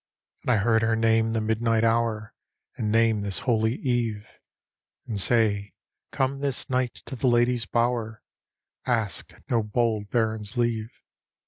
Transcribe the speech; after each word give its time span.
"And 0.41 0.49
I 0.49 0.55
heard 0.57 0.81
her 0.81 0.95
name 0.95 1.33
the 1.33 1.41
midnight 1.41 1.83
hour, 1.83 2.33
And 2.75 2.91
name 2.91 3.21
this 3.21 3.37
holy 3.37 3.75
eve; 3.75 4.27
And 5.05 5.19
say' 5.19 5.73
Come 6.11 6.39
this 6.39 6.71
night 6.71 6.95
to 7.05 7.15
thy 7.15 7.27
lady's 7.27 7.67
bower. 7.67 8.23
Ask 8.87 9.31
no 9.47 9.61
bold 9.61 10.09
Baron's 10.09 10.57
leave. 10.57 10.89